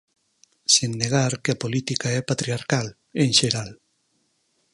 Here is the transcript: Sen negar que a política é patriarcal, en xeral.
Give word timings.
Sen 0.73 0.91
negar 1.01 1.33
que 1.43 1.51
a 1.53 1.59
política 1.63 2.07
é 2.19 2.21
patriarcal, 2.29 2.87
en 3.23 3.29
xeral. 3.39 3.69